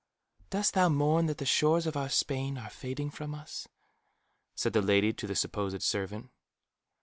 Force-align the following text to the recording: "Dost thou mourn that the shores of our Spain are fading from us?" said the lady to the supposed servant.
"Dost 0.49 0.73
thou 0.73 0.89
mourn 0.89 1.27
that 1.27 1.37
the 1.37 1.45
shores 1.45 1.85
of 1.85 1.95
our 1.95 2.09
Spain 2.09 2.57
are 2.57 2.71
fading 2.71 3.11
from 3.11 3.35
us?" 3.35 3.67
said 4.55 4.73
the 4.73 4.81
lady 4.81 5.13
to 5.13 5.27
the 5.27 5.35
supposed 5.35 5.83
servant. 5.83 6.31